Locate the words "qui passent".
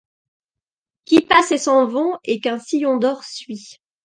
1.05-1.51